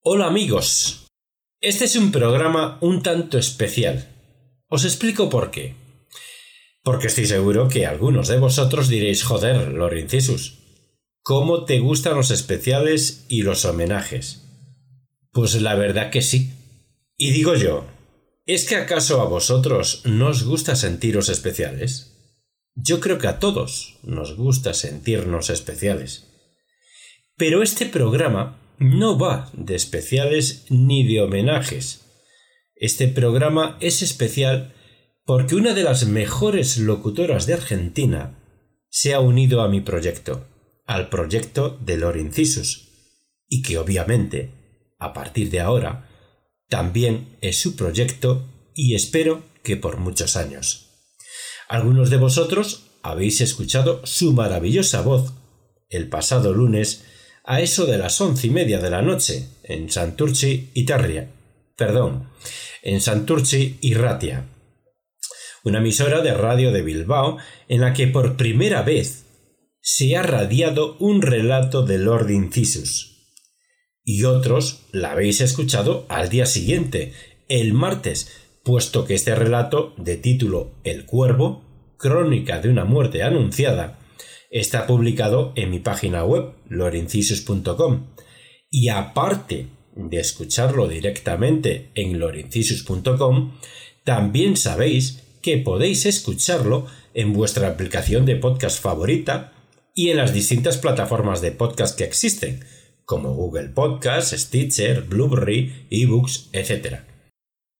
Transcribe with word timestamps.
Hola 0.00 0.26
amigos. 0.26 1.08
Este 1.60 1.84
es 1.84 1.96
un 1.96 2.12
programa 2.12 2.78
un 2.80 3.02
tanto 3.02 3.36
especial. 3.36 4.08
Os 4.68 4.84
explico 4.84 5.28
por 5.28 5.50
qué. 5.50 5.74
Porque 6.84 7.08
estoy 7.08 7.26
seguro 7.26 7.68
que 7.68 7.84
algunos 7.84 8.28
de 8.28 8.38
vosotros 8.38 8.88
diréis, 8.88 9.24
joder, 9.24 9.72
Lorincisus, 9.72 10.60
¿cómo 11.22 11.64
te 11.64 11.80
gustan 11.80 12.14
los 12.14 12.30
especiales 12.30 13.26
y 13.28 13.42
los 13.42 13.64
homenajes? 13.64 14.44
Pues 15.32 15.60
la 15.60 15.74
verdad 15.74 16.10
que 16.10 16.22
sí. 16.22 16.52
Y 17.16 17.32
digo 17.32 17.56
yo, 17.56 17.84
¿es 18.46 18.68
que 18.68 18.76
acaso 18.76 19.20
a 19.20 19.24
vosotros 19.24 20.02
no 20.04 20.28
os 20.28 20.44
gusta 20.44 20.76
sentiros 20.76 21.28
especiales? 21.28 22.36
Yo 22.76 23.00
creo 23.00 23.18
que 23.18 23.26
a 23.26 23.40
todos 23.40 23.98
nos 24.04 24.36
gusta 24.36 24.74
sentirnos 24.74 25.50
especiales. 25.50 26.28
Pero 27.36 27.64
este 27.64 27.84
programa 27.84 28.67
no 28.78 29.18
va 29.18 29.50
de 29.52 29.74
especiales 29.74 30.66
ni 30.70 31.06
de 31.06 31.20
homenajes. 31.22 32.04
Este 32.74 33.08
programa 33.08 33.76
es 33.80 34.02
especial 34.02 34.74
porque 35.24 35.56
una 35.56 35.74
de 35.74 35.82
las 35.82 36.06
mejores 36.06 36.78
locutoras 36.78 37.46
de 37.46 37.54
Argentina 37.54 38.38
se 38.88 39.14
ha 39.14 39.20
unido 39.20 39.62
a 39.62 39.68
mi 39.68 39.80
proyecto, 39.80 40.46
al 40.86 41.08
proyecto 41.08 41.78
de 41.84 41.98
Lorincisus, 41.98 42.88
y 43.48 43.62
que 43.62 43.78
obviamente, 43.78 44.94
a 44.98 45.12
partir 45.12 45.50
de 45.50 45.60
ahora, 45.60 46.08
también 46.68 47.36
es 47.40 47.60
su 47.60 47.76
proyecto 47.76 48.46
y 48.74 48.94
espero 48.94 49.42
que 49.62 49.76
por 49.76 49.98
muchos 49.98 50.36
años. 50.36 50.88
Algunos 51.68 52.10
de 52.10 52.16
vosotros 52.16 52.84
habéis 53.02 53.40
escuchado 53.40 54.06
su 54.06 54.32
maravillosa 54.32 55.02
voz 55.02 55.34
el 55.90 56.08
pasado 56.08 56.52
lunes 56.52 57.04
a 57.48 57.62
eso 57.62 57.86
de 57.86 57.96
las 57.96 58.20
once 58.20 58.46
y 58.46 58.50
media 58.50 58.78
de 58.78 58.90
la 58.90 59.00
noche 59.00 59.48
en 59.62 59.90
Santurci 59.90 60.68
y. 60.74 60.84
Perdón, 61.76 62.28
en 62.82 63.00
Santurci 63.00 63.78
y 63.80 63.94
Ratia. 63.94 64.44
Una 65.64 65.78
emisora 65.78 66.20
de 66.20 66.34
radio 66.34 66.72
de 66.72 66.82
Bilbao 66.82 67.38
en 67.68 67.80
la 67.80 67.94
que 67.94 68.06
por 68.06 68.36
primera 68.36 68.82
vez 68.82 69.24
se 69.80 70.14
ha 70.14 70.22
radiado 70.22 70.98
un 70.98 71.22
relato 71.22 71.86
de 71.86 71.96
Lord 71.96 72.30
Incisus. 72.30 73.32
Y 74.04 74.24
otros 74.24 74.82
la 74.92 75.12
habéis 75.12 75.40
escuchado 75.40 76.04
al 76.10 76.28
día 76.28 76.44
siguiente, 76.44 77.14
el 77.48 77.72
martes, 77.72 78.30
puesto 78.62 79.06
que 79.06 79.14
este 79.14 79.34
relato, 79.34 79.94
de 79.96 80.18
título 80.18 80.72
El 80.84 81.06
Cuervo, 81.06 81.64
Crónica 81.96 82.60
de 82.60 82.68
una 82.68 82.84
muerte 82.84 83.22
anunciada, 83.22 83.97
está 84.50 84.86
publicado 84.86 85.52
en 85.56 85.70
mi 85.70 85.78
página 85.78 86.24
web, 86.24 86.52
lorincisus.com. 86.68 88.06
Y 88.70 88.88
aparte 88.88 89.66
de 89.94 90.20
escucharlo 90.20 90.88
directamente 90.88 91.90
en 91.94 92.18
lorincisus.com, 92.18 93.52
también 94.04 94.56
sabéis 94.56 95.24
que 95.42 95.58
podéis 95.58 96.06
escucharlo 96.06 96.86
en 97.14 97.32
vuestra 97.32 97.68
aplicación 97.68 98.26
de 98.26 98.36
podcast 98.36 98.80
favorita 98.80 99.52
y 99.94 100.10
en 100.10 100.18
las 100.18 100.32
distintas 100.32 100.78
plataformas 100.78 101.40
de 101.40 101.52
podcast 101.52 101.96
que 101.98 102.04
existen, 102.04 102.64
como 103.04 103.34
Google 103.34 103.70
Podcast, 103.70 104.32
Stitcher, 104.34 105.02
Blueberry, 105.02 105.86
eBooks, 105.90 106.50
etc. 106.52 107.00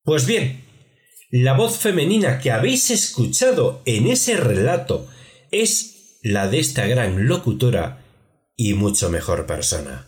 Pues 0.02 0.26
bien, 0.26 0.64
la 1.30 1.52
voz 1.52 1.76
femenina 1.76 2.38
que 2.40 2.50
habéis 2.50 2.90
escuchado 2.90 3.82
en 3.84 4.06
ese 4.06 4.36
relato 4.36 5.06
es 5.50 5.97
la 6.22 6.48
de 6.48 6.58
esta 6.58 6.86
gran 6.86 7.28
locutora 7.28 7.98
y 8.56 8.74
mucho 8.74 9.08
mejor 9.10 9.46
persona. 9.46 10.06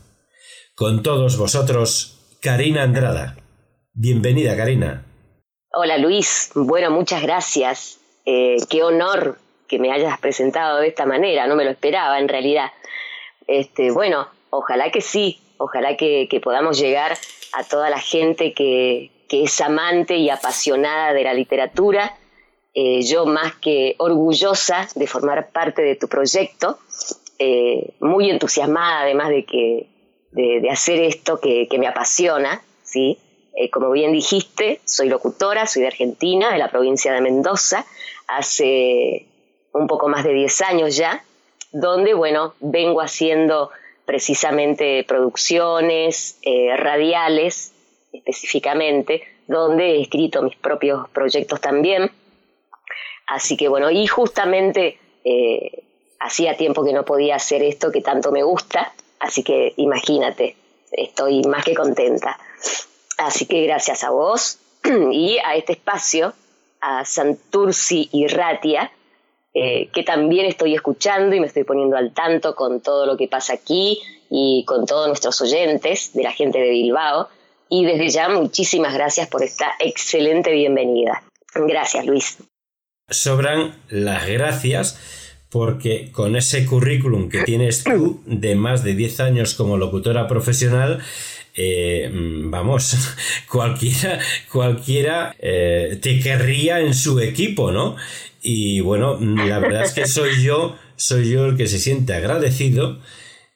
Con 0.74 1.02
todos 1.02 1.36
vosotros, 1.36 2.38
Karina 2.40 2.82
Andrada. 2.82 3.36
Bienvenida, 3.92 4.56
Karina. 4.56 5.04
Hola, 5.72 5.98
Luis. 5.98 6.50
Bueno, 6.54 6.90
muchas 6.90 7.22
gracias. 7.22 7.98
Eh, 8.24 8.56
qué 8.68 8.82
honor 8.82 9.38
que 9.68 9.78
me 9.78 9.92
hayas 9.92 10.18
presentado 10.18 10.78
de 10.78 10.88
esta 10.88 11.06
manera. 11.06 11.46
No 11.46 11.56
me 11.56 11.64
lo 11.64 11.70
esperaba, 11.70 12.18
en 12.18 12.28
realidad. 12.28 12.70
Este, 13.46 13.90
bueno, 13.90 14.28
ojalá 14.50 14.90
que 14.90 15.00
sí. 15.00 15.40
Ojalá 15.58 15.96
que 15.96 16.40
podamos 16.42 16.80
llegar 16.80 17.16
a 17.52 17.64
toda 17.64 17.90
la 17.90 18.00
gente 18.00 18.54
que, 18.54 19.10
que 19.30 19.44
es 19.44 19.60
amante 19.60 20.16
y 20.16 20.28
apasionada 20.28 21.12
de 21.14 21.22
la 21.22 21.32
literatura. 21.32 22.16
Eh, 22.72 23.02
yo 23.02 23.26
más 23.26 23.56
que 23.56 23.96
orgullosa 23.98 24.88
de 24.94 25.08
formar 25.08 25.50
parte 25.50 25.82
de 25.82 25.96
tu 25.96 26.06
proyecto, 26.08 26.78
eh, 27.38 27.94
muy 27.98 28.30
entusiasmada 28.30 29.00
además 29.00 29.30
de, 29.30 29.44
que, 29.44 29.88
de, 30.30 30.70
hacer 30.70 31.00
esto 31.02 31.40
que, 31.40 31.66
me 31.78 31.88
apasiona, 31.88 32.62
¿sí? 32.84 33.18
Eh, 33.56 33.70
como 33.70 33.90
bien 33.90 34.12
dijiste, 34.12 34.80
soy 34.84 35.08
locutora, 35.08 35.66
soy 35.66 35.82
de 35.82 35.88
Argentina, 35.88 36.52
de 36.52 36.58
la 36.58 36.70
provincia 36.70 37.12
de 37.12 37.20
Mendoza, 37.20 37.84
hace 38.28 39.26
un 39.72 39.88
poco 39.88 40.08
más 40.08 40.22
de 40.22 40.32
10 40.32 40.60
años 40.60 40.96
ya, 40.96 41.24
donde, 41.72 42.14
bueno, 42.14 42.54
vengo 42.60 43.00
haciendo 43.00 43.70
precisamente 44.04 45.04
producciones 45.04 46.38
radiales 46.76 47.72
específicamente, 48.12 49.22
donde 49.46 49.96
he 49.96 50.02
escrito 50.02 50.42
mis 50.42 50.56
propios 50.56 51.08
proyectos 51.10 51.60
también. 51.60 52.10
Así 53.30 53.56
que 53.56 53.68
bueno, 53.68 53.92
y 53.92 54.08
justamente 54.08 54.98
eh, 55.24 55.84
hacía 56.18 56.56
tiempo 56.56 56.84
que 56.84 56.92
no 56.92 57.04
podía 57.04 57.36
hacer 57.36 57.62
esto 57.62 57.92
que 57.92 58.00
tanto 58.00 58.32
me 58.32 58.42
gusta, 58.42 58.92
así 59.20 59.44
que 59.44 59.72
imagínate, 59.76 60.56
estoy 60.90 61.42
más 61.44 61.64
que 61.64 61.76
contenta. 61.76 62.40
Así 63.18 63.46
que 63.46 63.62
gracias 63.62 64.02
a 64.02 64.10
vos 64.10 64.58
y 65.12 65.38
a 65.44 65.54
este 65.54 65.74
espacio, 65.74 66.32
a 66.80 67.04
Santurci 67.04 68.08
y 68.10 68.26
Ratia, 68.26 68.90
eh, 69.54 69.90
que 69.92 70.02
también 70.02 70.46
estoy 70.46 70.74
escuchando 70.74 71.36
y 71.36 71.38
me 71.38 71.46
estoy 71.46 71.62
poniendo 71.62 71.96
al 71.96 72.12
tanto 72.12 72.56
con 72.56 72.80
todo 72.80 73.06
lo 73.06 73.16
que 73.16 73.28
pasa 73.28 73.52
aquí 73.52 74.00
y 74.28 74.64
con 74.66 74.86
todos 74.86 75.06
nuestros 75.06 75.40
oyentes 75.40 76.14
de 76.14 76.24
la 76.24 76.32
gente 76.32 76.58
de 76.58 76.70
Bilbao 76.70 77.28
y 77.68 77.84
desde 77.84 78.08
ya 78.08 78.28
muchísimas 78.28 78.92
gracias 78.92 79.28
por 79.28 79.44
esta 79.44 79.72
excelente 79.78 80.50
bienvenida. 80.50 81.22
Gracias, 81.54 82.04
Luis. 82.06 82.38
Sobran 83.10 83.74
las 83.88 84.26
gracias 84.26 84.98
porque 85.50 86.10
con 86.12 86.36
ese 86.36 86.64
currículum 86.64 87.28
que 87.28 87.42
tienes 87.42 87.82
tú 87.82 88.22
de 88.24 88.54
más 88.54 88.84
de 88.84 88.94
10 88.94 89.20
años 89.20 89.54
como 89.54 89.76
locutora 89.76 90.28
profesional, 90.28 91.00
eh, 91.54 92.08
vamos, 92.12 92.96
cualquiera, 93.50 94.20
cualquiera 94.50 95.34
eh, 95.40 95.98
te 96.00 96.20
querría 96.20 96.80
en 96.80 96.94
su 96.94 97.18
equipo, 97.18 97.72
¿no? 97.72 97.96
Y 98.42 98.80
bueno, 98.80 99.18
la 99.20 99.58
verdad 99.58 99.84
es 99.84 99.92
que 99.92 100.06
soy 100.06 100.42
yo, 100.42 100.76
soy 100.96 101.30
yo 101.30 101.46
el 101.46 101.56
que 101.56 101.66
se 101.66 101.78
siente 101.78 102.14
agradecido 102.14 102.98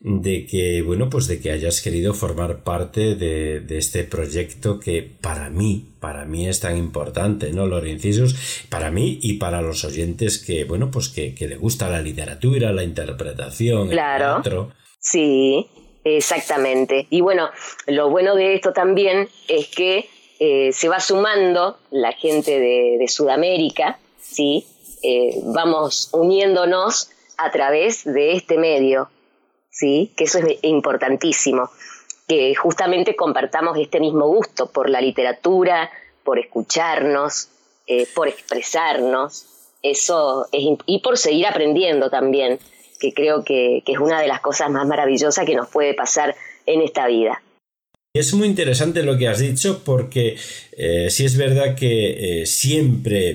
de 0.07 0.47
que, 0.47 0.83
bueno, 0.83 1.09
pues 1.09 1.27
de 1.29 1.41
que 1.41 1.51
hayas 1.51 1.81
querido 1.81 2.13
formar 2.13 2.63
parte 2.63 3.15
de, 3.15 3.65
este 3.71 4.05
proyecto 4.05 4.79
que 4.79 5.03
para 5.03 5.49
mí, 5.49 5.95
para 5.99 6.27
mí 6.27 6.47
es 6.47 6.61
tan 6.61 6.77
importante, 6.77 7.53
¿no? 7.53 7.67
Lorencisus, 7.67 8.67
para 8.69 8.91
mí 8.91 9.19
y 9.23 9.39
para 9.39 9.63
los 9.63 9.83
oyentes 9.83 10.39
que, 10.39 10.65
bueno, 10.65 10.91
pues 10.91 11.09
que, 11.09 11.35
que 11.35 11.49
le 11.49 11.57
gusta 11.57 11.89
la 11.89 12.03
literatura, 12.03 12.71
la 12.71 12.85
interpretación, 12.85 13.89
claro. 13.89 14.37
el 14.37 14.43
teatro. 14.43 14.73
Sí, 14.99 15.67
exactamente. 16.05 17.07
Y 17.09 17.23
bueno, 17.23 17.49
lo 17.87 18.11
bueno 18.11 18.37
de 18.37 18.57
esto 18.57 18.75
también 18.75 19.31
es 19.49 19.69
que 19.69 20.11
eh, 20.39 20.71
se 20.75 20.91
va 20.91 21.01
sumando 21.01 21.79
la 21.91 22.13
gente 22.13 22.61
de, 22.61 23.09
Sudamérica, 23.09 23.99
¿sí? 24.21 24.67
Eh, 25.03 25.41
vamos 25.45 26.11
uniéndonos 26.13 27.09
a 27.39 27.51
través 27.51 28.05
de 28.05 28.33
este 28.33 28.59
medio 28.59 29.09
¿sí? 29.75 30.13
que 30.17 30.25
eso 30.25 30.39
es 30.39 30.59
importantísimo, 30.63 31.69
que 32.27 32.55
justamente 32.55 33.17
compartamos 33.17 33.77
este 33.79 34.01
mismo 34.01 34.27
gusto 34.29 34.71
por 34.71 34.89
la 34.89 35.01
literatura, 35.01 35.91
por 36.23 36.39
escucharnos, 36.39 37.49
eh, 37.87 38.07
por 38.15 38.29
expresarnos, 38.29 39.47
eso 39.83 40.47
y 40.53 41.01
por 41.01 41.19
seguir 41.19 41.47
aprendiendo 41.47 42.09
también, 42.09 42.59
que 42.99 43.13
creo 43.13 43.45
que, 43.45 43.83
es 43.85 43.99
una 43.99 44.21
de 44.23 44.29
las 44.29 44.41
cosas 44.41 44.71
más 44.71 44.87
maravillosas 44.87 45.45
que 45.45 45.55
nos 45.55 45.69
puede 45.69 45.93
pasar 45.93 46.35
en 46.65 46.81
esta 46.81 47.07
vida. 47.07 47.43
Es 48.17 48.33
muy 48.33 48.47
interesante 48.47 49.03
lo 49.03 49.19
que 49.19 49.27
has 49.27 49.41
dicho 49.41 49.83
porque 49.85 50.37
eh, 50.77 51.09
sí 51.11 51.25
es 51.25 51.37
verdad 51.37 51.75
que 51.75 52.43
eh, 52.43 52.47
siempre 52.47 53.31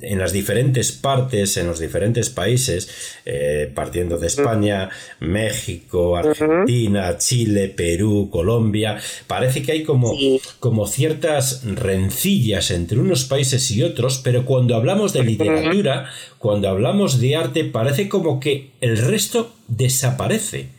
en 0.00 0.18
las 0.18 0.32
diferentes 0.32 0.92
partes, 0.92 1.58
en 1.58 1.66
los 1.66 1.78
diferentes 1.78 2.30
países, 2.30 2.88
eh, 3.26 3.70
partiendo 3.74 4.16
de 4.16 4.28
España, 4.28 4.88
México, 5.20 6.16
Argentina, 6.16 7.18
Chile, 7.18 7.68
Perú, 7.68 8.30
Colombia, 8.32 8.98
parece 9.26 9.62
que 9.62 9.72
hay 9.72 9.82
como, 9.82 10.16
como 10.58 10.86
ciertas 10.86 11.64
rencillas 11.66 12.70
entre 12.70 13.00
unos 13.00 13.24
países 13.24 13.70
y 13.72 13.82
otros, 13.82 14.22
pero 14.24 14.46
cuando 14.46 14.74
hablamos 14.74 15.12
de 15.12 15.22
literatura, 15.22 16.10
cuando 16.38 16.70
hablamos 16.70 17.20
de 17.20 17.36
arte, 17.36 17.64
parece 17.64 18.08
como 18.08 18.40
que 18.40 18.70
el 18.80 18.96
resto 18.96 19.52
desaparece. 19.66 20.77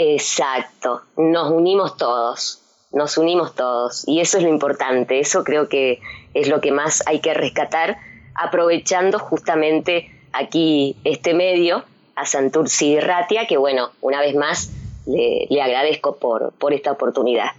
Exacto, 0.00 1.02
nos 1.16 1.50
unimos 1.50 1.96
todos. 1.96 2.62
nos 2.92 3.18
unimos 3.18 3.56
todos 3.56 4.06
y 4.06 4.20
eso 4.20 4.38
es 4.38 4.44
lo 4.44 4.48
importante, 4.48 5.18
eso 5.18 5.42
creo 5.42 5.68
que 5.68 6.00
es 6.34 6.48
lo 6.48 6.60
que 6.60 6.70
más 6.70 7.02
hay 7.06 7.18
que 7.18 7.34
rescatar, 7.34 7.98
aprovechando 8.36 9.18
justamente 9.18 10.08
aquí 10.32 10.96
este 11.02 11.34
medio 11.34 11.84
a 12.14 12.26
Santurci 12.26 13.00
Ratia, 13.00 13.48
que 13.48 13.56
bueno, 13.56 13.90
una 14.00 14.20
vez 14.20 14.36
más 14.36 14.70
le, 15.04 15.60
agradezco 15.60 16.16
por, 16.16 16.52
por, 16.52 16.72
esta 16.72 16.92
oportunidad. 16.92 17.50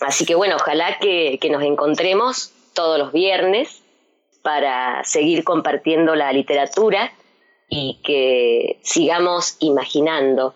Así 0.00 0.24
que 0.24 0.34
bueno, 0.34 0.56
ojalá 0.56 0.98
que, 0.98 1.38
que 1.38 1.50
nos 1.50 1.62
encontremos 1.62 2.52
todos 2.72 2.98
los 2.98 3.12
viernes 3.12 3.82
para 4.42 5.04
seguir 5.04 5.44
compartiendo 5.44 6.16
la 6.16 6.32
literatura 6.32 7.12
y 7.68 8.00
que 8.02 8.78
sigamos 8.82 9.56
imaginando 9.60 10.54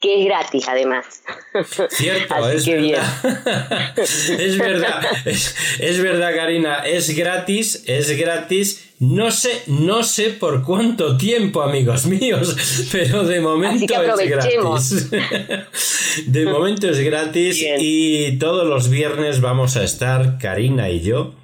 que 0.00 0.18
es 0.18 0.24
gratis 0.24 0.66
además. 0.66 1.22
Cierto, 1.90 2.48
es 2.48 2.66
verdad. 2.66 3.98
es 3.98 4.58
verdad. 4.58 5.02
Es, 5.78 6.02
verdad, 6.02 6.34
Karina, 6.34 6.78
es 6.86 7.14
gratis, 7.14 7.84
es 7.86 8.18
gratis. 8.18 8.86
No 8.98 9.30
sé, 9.30 9.62
no 9.66 10.02
sé 10.02 10.30
por 10.30 10.64
cuánto 10.64 11.16
tiempo, 11.16 11.62
amigos 11.62 12.06
míos, 12.06 12.88
pero 12.92 13.24
de 13.26 13.40
momento 13.40 13.94
es 14.02 14.28
gratis. 14.28 15.10
de 16.26 16.44
momento 16.46 16.88
es 16.88 16.98
gratis 17.00 17.64
y 17.78 18.38
todos 18.38 18.66
los 18.66 18.88
viernes 18.88 19.40
vamos 19.40 19.76
a 19.76 19.84
estar, 19.84 20.38
Karina 20.38 20.90
y 20.90 21.00
yo, 21.00 21.34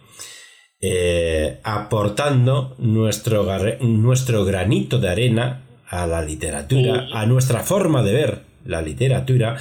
eh, 0.80 1.60
aportando 1.62 2.74
nuestro, 2.78 3.46
nuestro 3.80 4.44
granito 4.44 4.98
de 4.98 5.08
arena 5.08 5.65
a 5.88 6.06
la 6.06 6.22
literatura, 6.22 7.08
a 7.12 7.26
nuestra 7.26 7.60
forma 7.60 8.02
de 8.02 8.12
ver 8.12 8.42
la 8.64 8.82
literatura 8.82 9.58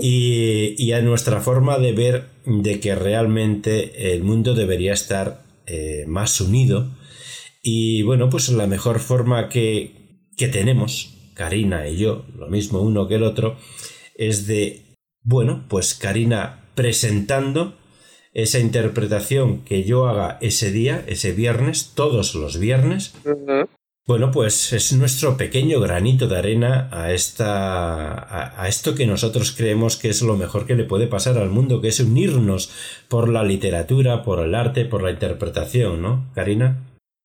y, 0.00 0.92
a 0.92 1.02
nuestra 1.02 1.40
forma 1.40 1.78
de 1.78 1.92
ver 1.92 2.24
de 2.46 2.80
que 2.80 2.94
realmente 2.94 4.14
el 4.14 4.22
mundo 4.22 4.54
debería 4.54 4.92
estar 4.92 5.42
eh, 5.66 6.04
más 6.06 6.40
unido. 6.40 6.88
Y 7.62 8.02
bueno 8.02 8.30
pues 8.30 8.48
la 8.48 8.66
mejor 8.66 9.00
forma 9.00 9.48
que, 9.48 10.26
que 10.36 10.48
tenemos 10.48 11.14
Karina 11.34 11.88
y 11.88 11.98
yo 11.98 12.24
lo 12.36 12.48
mismo 12.48 12.80
uno 12.80 13.08
que 13.08 13.16
el 13.16 13.24
otro 13.24 13.56
es 14.14 14.46
de 14.46 14.82
bueno 15.22 15.64
pues 15.68 15.94
Karina 15.94 16.64
presentando 16.74 17.76
esa 18.34 18.60
interpretación 18.60 19.64
que 19.64 19.82
yo 19.82 20.06
haga 20.06 20.38
ese 20.40 20.70
día, 20.70 21.02
ese 21.08 21.32
viernes, 21.32 21.92
todos 21.94 22.36
los 22.36 22.58
viernes, 22.58 23.14
bueno, 24.08 24.30
pues 24.30 24.72
es 24.72 24.94
nuestro 24.94 25.36
pequeño 25.36 25.80
granito 25.80 26.28
de 26.28 26.38
arena 26.38 26.88
a, 26.90 27.12
esta, 27.12 28.58
a, 28.58 28.66
esto 28.66 28.94
que 28.94 29.04
nosotros 29.04 29.52
creemos 29.54 29.98
que 29.98 30.08
es 30.08 30.22
lo 30.22 30.34
mejor 30.34 30.66
que 30.66 30.76
le 30.76 30.84
puede 30.84 31.08
pasar 31.08 31.36
al 31.36 31.50
mundo, 31.50 31.82
que 31.82 31.88
es 31.88 32.00
unirnos 32.00 32.72
por 33.10 33.28
la 33.28 33.42
literatura, 33.42 34.22
por 34.22 34.40
el 34.40 34.54
arte, 34.54 34.86
por 34.86 35.02
la 35.02 35.10
interpretación, 35.10 36.00
¿no, 36.00 36.24
Karina? 36.34 36.78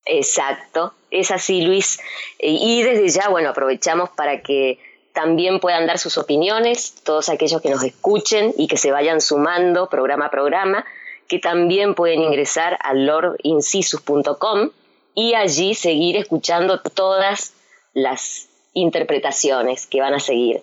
Exacto, 0.06 0.94
es 1.10 1.32
así, 1.32 1.62
Luis. 1.62 2.02
Y 2.38 2.84
desde 2.84 3.08
ya, 3.08 3.30
bueno, 3.30 3.52
aprovechamos 3.52 4.10
para 4.10 4.42
que 4.42 4.78
también 5.14 5.62
puedan 5.62 5.88
dar 5.88 6.00
sus 6.00 6.18
opiniones, 6.18 6.96
todos 7.06 7.30
aquellos 7.30 7.62
que 7.62 7.70
nos 7.70 7.84
escuchen 7.84 8.54
y 8.58 8.68
que 8.68 8.76
se 8.76 8.92
vayan 8.92 9.22
sumando 9.22 9.88
programa 9.88 10.26
a 10.26 10.32
programa, 10.32 10.84
que 11.30 11.40
también 11.40 11.96
pueden 11.96 12.24
ingresar 12.24 12.78
a 12.82 12.94
lordincisus.com 12.94 14.72
y 15.16 15.34
allí 15.34 15.74
seguir 15.76 16.18
escuchando 16.18 16.82
todas 16.82 17.54
las 17.94 18.50
interpretaciones 18.74 19.86
que 19.88 20.02
van 20.02 20.14
a 20.14 20.20
seguir. 20.20 20.62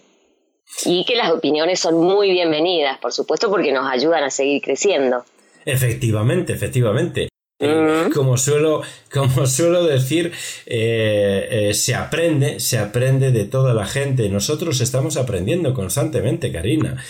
Y 0.84 1.04
que 1.04 1.16
las 1.16 1.30
opiniones 1.30 1.80
son 1.80 1.96
muy 1.96 2.30
bienvenidas, 2.30 2.98
por 2.98 3.12
supuesto, 3.12 3.50
porque 3.50 3.72
nos 3.72 3.90
ayudan 3.90 4.24
a 4.24 4.30
seguir 4.30 4.62
creciendo. 4.62 5.24
Efectivamente, 5.64 6.52
efectivamente. 6.52 7.28
Eh, 7.62 8.08
como, 8.14 8.38
suelo, 8.38 8.82
como 9.12 9.46
suelo 9.46 9.84
decir, 9.84 10.32
eh, 10.64 11.48
eh, 11.50 11.74
se 11.74 11.94
aprende, 11.94 12.58
se 12.58 12.78
aprende 12.78 13.32
de 13.32 13.44
toda 13.44 13.74
la 13.74 13.84
gente. 13.84 14.28
Nosotros 14.30 14.80
estamos 14.80 15.18
aprendiendo 15.18 15.74
constantemente, 15.74 16.52
Karina. 16.52 17.04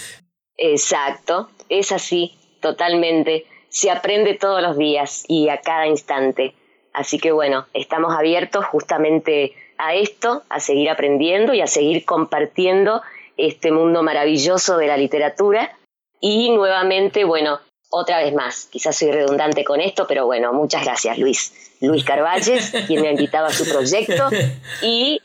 Exacto, 0.56 1.50
es 1.69 1.92
así, 1.92 2.34
totalmente. 2.60 3.46
Se 3.69 3.90
aprende 3.90 4.34
todos 4.34 4.60
los 4.60 4.76
días 4.76 5.25
y 5.28 5.48
a 5.48 5.60
cada 5.60 5.87
instante. 5.87 6.54
Así 6.92 7.19
que 7.19 7.32
bueno, 7.32 7.66
estamos 7.72 8.14
abiertos 8.16 8.64
justamente 8.64 9.54
a 9.78 9.94
esto, 9.94 10.42
a 10.48 10.60
seguir 10.60 10.90
aprendiendo 10.90 11.54
y 11.54 11.60
a 11.60 11.66
seguir 11.66 12.04
compartiendo 12.04 13.02
este 13.37 13.72
mundo 13.72 14.02
maravilloso 14.02 14.76
de 14.76 14.87
la 14.87 14.96
literatura. 14.96 15.76
Y 16.20 16.50
nuevamente, 16.50 17.25
bueno, 17.25 17.60
otra 17.90 18.19
vez 18.19 18.34
más, 18.34 18.66
quizás 18.70 18.96
soy 18.96 19.10
redundante 19.10 19.64
con 19.64 19.81
esto, 19.81 20.06
pero 20.06 20.26
bueno, 20.26 20.52
muchas 20.52 20.84
gracias 20.84 21.19
Luis. 21.19 21.76
Luis 21.81 22.04
Carvalles, 22.04 22.72
quien 22.87 23.00
me 23.00 23.08
ha 23.08 23.12
invitado 23.12 23.46
a 23.46 23.50
su 23.50 23.69
proyecto, 23.69 24.28
y 24.82 25.20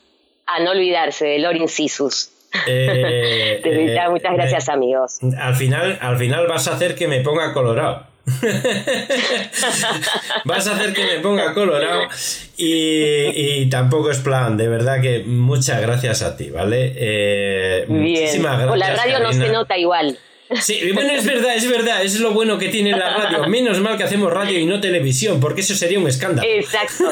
a 0.46 0.60
no 0.60 0.70
olvidarse 0.70 1.26
de 1.26 1.38
Lorin 1.38 1.68
Sisus. 1.68 2.30
Eh, 2.66 3.60
eh, 3.64 4.08
muchas 4.08 4.32
gracias 4.32 4.68
amigos. 4.68 5.18
Al 5.38 5.54
final, 5.54 5.98
al 6.00 6.16
final 6.16 6.46
vas 6.46 6.66
a 6.68 6.72
hacer 6.72 6.94
que 6.94 7.08
me 7.08 7.20
ponga 7.20 7.52
colorado. 7.52 8.06
Vas 10.44 10.66
a 10.66 10.74
hacer 10.74 10.92
que 10.92 11.04
me 11.04 11.20
ponga 11.20 11.54
colorado 11.54 12.08
y, 12.56 13.68
tampoco 13.70 14.10
es 14.10 14.18
plan, 14.18 14.56
de 14.56 14.68
verdad 14.68 15.00
que 15.00 15.22
muchas 15.24 15.80
gracias 15.80 16.22
a 16.22 16.36
ti, 16.36 16.50
¿vale? 16.50 16.92
Eh, 16.96 17.84
Muchísimas 17.88 18.58
gracias. 18.58 18.78
la 18.78 18.96
radio 18.96 19.20
no 19.20 19.32
se 19.32 19.48
nota 19.48 19.78
igual. 19.78 20.18
Sí, 20.60 20.92
bueno, 20.92 21.12
es 21.12 21.24
verdad, 21.24 21.56
es 21.56 21.68
verdad, 21.68 22.04
es 22.04 22.20
lo 22.20 22.32
bueno 22.32 22.56
que 22.56 22.68
tiene 22.68 22.92
la 22.92 23.16
radio. 23.16 23.48
Menos 23.48 23.80
mal 23.80 23.96
que 23.96 24.04
hacemos 24.04 24.32
radio 24.32 24.58
y 24.58 24.66
no 24.66 24.80
televisión, 24.80 25.40
porque 25.40 25.62
eso 25.62 25.74
sería 25.74 25.98
un 25.98 26.06
escándalo. 26.06 26.48
Exacto. 26.48 27.04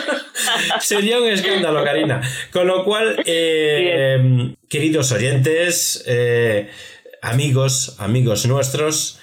sería 0.80 1.20
un 1.20 1.28
escándalo, 1.28 1.84
Karina. 1.84 2.22
Con 2.52 2.66
lo 2.66 2.84
cual, 2.84 3.22
eh, 3.26 4.54
queridos 4.68 5.12
oyentes, 5.12 6.04
eh, 6.06 6.70
amigos, 7.20 7.96
amigos 7.98 8.46
nuestros, 8.46 9.18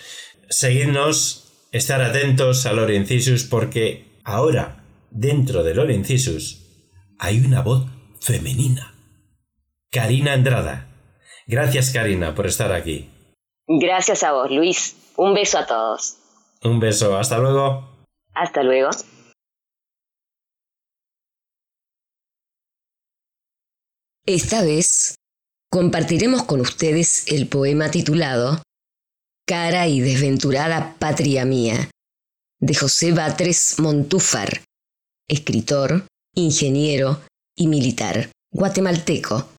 seguidnos, 0.52 1.68
estar 1.72 2.02
atentos 2.02 2.66
a 2.66 2.74
Lorencisus 2.74 3.44
porque 3.46 4.20
ahora, 4.24 4.84
dentro 5.10 5.64
de 5.64 5.74
Lorencisus, 5.74 6.62
hay 7.18 7.40
una 7.40 7.62
voz 7.62 7.88
femenina. 8.20 8.94
Karina 9.90 10.34
Andrada. 10.34 10.88
Gracias, 11.48 11.92
Karina, 11.92 12.36
por 12.36 12.48
estar 12.48 12.72
aquí. 12.72 13.10
Gracias 13.68 14.24
a 14.24 14.34
vos, 14.34 14.52
Luis. 14.52 14.96
Un 15.18 15.34
beso 15.34 15.58
a 15.58 15.66
todos. 15.66 16.18
Un 16.64 16.80
beso. 16.80 17.18
Hasta 17.18 17.38
luego. 17.40 18.06
Hasta 18.34 18.64
luego. 18.64 18.90
Esta 24.26 24.62
vez 24.62 25.16
compartiremos 25.70 26.44
con 26.44 26.62
ustedes 26.62 27.28
el 27.32 27.48
poema 27.48 27.90
titulado 27.90 28.62
Cara 29.52 29.86
y 29.86 30.00
desventurada 30.00 30.96
patria 30.98 31.44
mía, 31.44 31.90
de 32.62 32.74
José 32.74 33.12
Batres 33.12 33.80
Montúfar, 33.80 34.64
escritor, 35.28 36.06
ingeniero 36.34 37.20
y 37.54 37.68
militar 37.68 38.32
guatemalteco. 38.54 39.50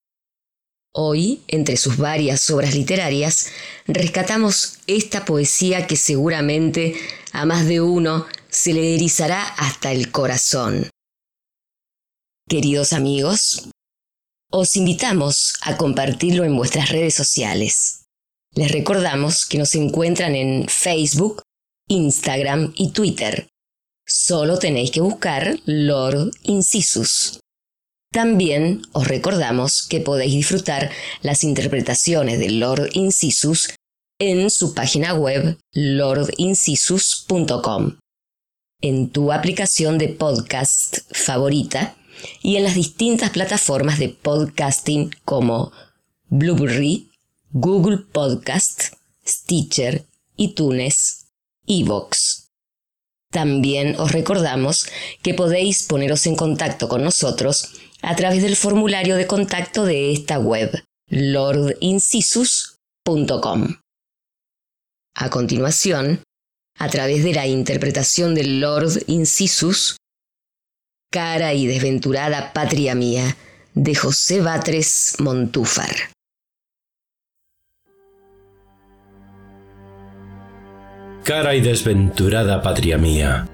Hoy, 0.95 1.43
entre 1.47 1.77
sus 1.77 1.99
varias 1.99 2.49
obras 2.49 2.75
literarias, 2.75 3.51
rescatamos 3.87 4.79
esta 4.87 5.27
poesía 5.27 5.87
que 5.87 5.97
seguramente 5.97 6.97
a 7.33 7.45
más 7.45 7.67
de 7.67 7.83
uno 7.83 8.25
se 8.49 8.73
le 8.73 8.95
erizará 8.95 9.43
hasta 9.43 9.93
el 9.93 10.11
corazón. 10.11 10.89
Queridos 12.49 12.95
amigos, 12.95 13.69
os 14.51 14.75
invitamos 14.75 15.53
a 15.61 15.77
compartirlo 15.77 16.45
en 16.45 16.57
vuestras 16.57 16.89
redes 16.89 17.13
sociales. 17.13 18.02
Les 18.55 18.71
recordamos 18.71 19.47
que 19.47 19.57
nos 19.57 19.75
encuentran 19.75 20.35
en 20.35 20.69
Facebook, 20.69 21.41
Instagram 21.89 22.75
y 22.77 22.91
Twitter. 22.91 23.49
Solo 24.07 24.59
tenéis 24.59 24.91
que 24.91 25.01
buscar 25.01 25.59
Lord 25.65 26.33
Incisus. 26.43 27.41
También 28.13 28.83
os 28.93 29.09
recordamos 29.09 29.87
que 29.87 30.01
podéis 30.01 30.35
disfrutar 30.35 30.91
las 31.23 31.45
interpretaciones 31.45 32.39
de 32.39 32.51
Lord 32.51 32.91
Incisus 32.93 33.71
en 34.19 34.51
su 34.51 34.75
página 34.75 35.15
web 35.15 35.57
lordincisus.com, 35.73 37.97
en 38.83 39.09
tu 39.09 39.33
aplicación 39.33 39.97
de 39.97 40.09
podcast 40.09 40.99
favorita 41.11 41.97
y 42.43 42.57
en 42.57 42.65
las 42.65 42.75
distintas 42.75 43.31
plataformas 43.31 43.99
de 43.99 44.11
podcasting 44.11 45.11
como 45.25 45.73
Blueberry, 46.29 47.12
Google 47.55 47.99
Podcast, 47.99 48.95
Stitcher, 49.27 50.07
iTunes, 50.37 51.27
Evox. 51.67 52.49
También 53.31 54.01
os 54.01 54.13
recordamos 54.13 54.87
que 55.23 55.35
podéis 55.35 55.83
poneros 55.83 56.27
en 56.27 56.35
contacto 56.35 56.89
con 56.89 57.05
nosotros 57.05 57.75
a 58.01 58.17
través 58.17 58.43
del 58.43 58.57
formulario 58.57 59.17
de 59.17 59.27
contacto 59.27 59.85
de 59.85 60.13
esta 60.13 60.39
web, 60.39 60.83
lordincisus.com. 61.09 63.77
A 65.15 65.29
continuación, 65.29 66.23
a 66.79 66.89
través 66.89 67.23
de 67.23 67.35
la 67.35 67.47
interpretación 67.47 68.35
del 68.35 68.61
Lord 68.61 69.03
Incisus, 69.09 69.99
Cara 71.11 71.53
y 71.53 71.67
desventurada 71.67 72.55
patria 72.55 72.95
mía, 72.95 73.37
de 73.75 73.95
José 73.95 74.41
Batres 74.41 75.17
Montúfar. 75.19 75.95
Cara 81.25 81.55
y 81.55 81.61
desventurada 81.61 82.63
patria 82.63 82.99
mía, 82.99 83.47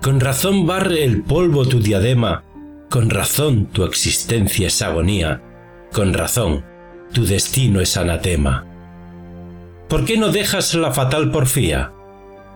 con 0.00 0.20
razón 0.20 0.68
barre 0.68 1.02
el 1.02 1.22
polvo 1.22 1.66
tu 1.66 1.80
diadema, 1.80 2.44
con 2.88 3.10
razón 3.10 3.66
tu 3.66 3.82
existencia 3.82 4.68
es 4.68 4.80
agonía, 4.82 5.42
con 5.92 6.14
razón 6.14 6.64
tu 7.12 7.26
destino 7.26 7.80
es 7.80 7.96
anatema. 7.96 8.66
¿Por 9.88 10.04
qué 10.04 10.16
no 10.16 10.28
dejas 10.28 10.74
la 10.74 10.92
fatal 10.92 11.32
porfía? 11.32 11.90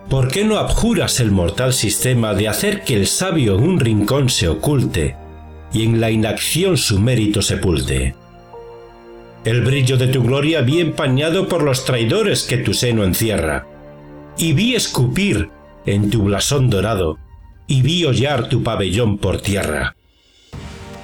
¿Por 0.08 0.28
qué 0.28 0.44
no 0.44 0.58
abjuras 0.58 1.18
el 1.18 1.32
mortal 1.32 1.72
sistema 1.72 2.32
de 2.34 2.46
hacer 2.46 2.84
que 2.84 2.94
el 2.94 3.08
sabio 3.08 3.56
en 3.56 3.64
un 3.64 3.80
rincón 3.80 4.28
se 4.28 4.46
oculte 4.46 5.16
y 5.72 5.84
en 5.84 6.00
la 6.00 6.12
inacción 6.12 6.76
su 6.76 7.00
mérito 7.00 7.42
sepulte? 7.42 8.14
El 9.44 9.62
brillo 9.62 9.96
de 9.96 10.06
tu 10.06 10.22
gloria 10.22 10.60
vi 10.60 10.78
empañado 10.78 11.48
por 11.48 11.64
los 11.64 11.84
traidores 11.84 12.44
que 12.44 12.58
tu 12.58 12.74
seno 12.74 13.02
encierra, 13.02 13.66
y 14.36 14.52
vi 14.52 14.74
escupir 14.74 15.50
en 15.86 16.10
tu 16.10 16.24
blasón 16.24 16.70
dorado, 16.70 17.18
y 17.66 17.82
vi 17.82 18.04
hollar 18.04 18.48
tu 18.48 18.62
pabellón 18.62 19.18
por 19.18 19.40
tierra. 19.40 19.96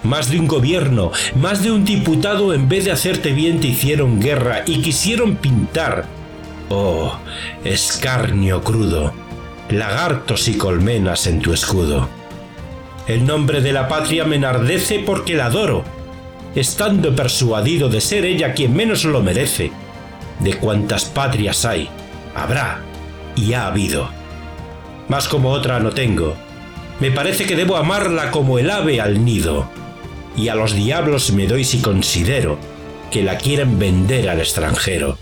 Más 0.03 0.31
de 0.31 0.39
un 0.39 0.47
gobierno, 0.47 1.13
más 1.35 1.63
de 1.63 1.73
un 1.73 1.85
diputado 1.85 2.55
en 2.55 2.69
vez 2.69 2.85
de 2.85 2.93
hacerte 2.93 3.33
bien 3.33 3.61
te 3.61 3.69
hicieron 3.69 4.21
guerra 4.21 4.63
y 4.67 4.81
quisieron 4.81 5.37
pintar 5.37 6.07
Oh, 6.71 7.19
escarnio 7.65 8.63
crudo, 8.63 9.15
lagartos 9.71 10.49
y 10.49 10.59
colmenas 10.59 11.27
en 11.27 11.41
tu 11.41 11.55
escudo. 11.55 12.09
El 13.07 13.27
nombre 13.27 13.63
de 13.63 13.73
la 13.73 13.89
patria 13.89 14.25
me 14.25 14.37
enardece 14.37 14.99
porque 14.99 15.35
la 15.35 15.47
adoro, 15.47 15.83
estando 16.55 17.17
persuadido 17.17 17.89
de 17.89 18.03
ser 18.03 18.27
ella 18.27 18.53
quien 18.53 18.77
menos 18.77 19.05
lo 19.05 19.23
merece. 19.23 19.73
De 20.41 20.59
cuantas 20.59 21.07
patrias 21.07 21.65
hay, 21.65 21.89
habrá 22.35 22.83
y 23.39 23.55
ha 23.55 23.67
habido. 23.67 24.09
Mas 25.09 25.29
como 25.29 25.51
otra 25.51 25.81
no 25.81 25.91
tengo, 25.91 26.35
me 27.01 27.11
parece 27.11 27.47
que 27.47 27.57
debo 27.57 27.77
amarla 27.77 28.31
como 28.31 28.59
el 28.59 28.71
ave 28.71 29.01
al 29.01 29.25
nido, 29.25 29.69
y 30.37 30.49
a 30.49 30.55
los 30.55 30.75
diablos 30.75 31.33
me 31.33 31.47
doy 31.47 31.65
si 31.65 31.81
considero 31.81 32.59
que 33.11 33.23
la 33.23 33.39
quieren 33.39 33.79
vender 33.79 34.29
al 34.29 34.41
extranjero. 34.41 35.17